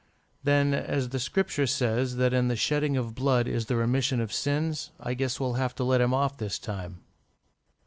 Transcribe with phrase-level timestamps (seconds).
[0.41, 4.33] "Then, as the Scripture says that in the shedding of blood is the remission of
[4.33, 7.03] sins, I guess we'll have to let him off this time."